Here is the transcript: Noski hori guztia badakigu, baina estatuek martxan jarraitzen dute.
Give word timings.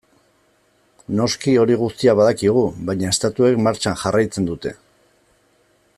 Noski 1.19 1.53
hori 1.63 1.77
guztia 1.83 2.15
badakigu, 2.21 2.65
baina 2.89 3.13
estatuek 3.17 3.61
martxan 3.69 4.01
jarraitzen 4.05 4.49
dute. 4.51 4.77